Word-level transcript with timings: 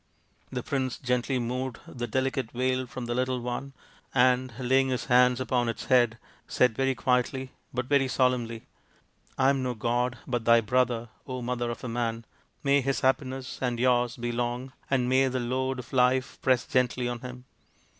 The 0.51 0.63
prince 0.63 0.97
gently 0.97 1.37
moved 1.37 1.77
the 1.87 2.07
delicate 2.07 2.49
veil 2.49 2.87
from 2.87 3.05
the 3.05 3.13
little 3.13 3.39
one, 3.39 3.73
and, 4.15 4.51
laying 4.57 4.87
his 4.89 5.05
hands 5.05 5.39
upon 5.39 5.69
its 5.69 5.85
head, 5.93 6.17
said 6.47 6.75
very 6.75 6.95
quietly 6.95 7.51
but 7.71 7.85
very 7.85 8.07
solemnly," 8.07 8.63
I 9.37 9.51
am 9.51 9.61
no 9.61 9.75
god, 9.75 10.17
but 10.25 10.43
thy 10.43 10.59
brother, 10.59 11.09
mother 11.27 11.69
of 11.69 11.83
a 11.83 11.87
man. 11.87 12.25
May 12.63 12.81
his 12.81 13.01
happiness 13.01 13.59
and 13.61 13.79
yours 13.79 14.17
be 14.17 14.31
long, 14.31 14.73
and 14.89 15.07
may 15.07 15.27
the 15.27 15.39
load 15.39 15.77
of 15.77 15.93
life 15.93 16.41
press 16.41 16.65
gently 16.65 17.07
on 17.07 17.19
him. 17.19 17.45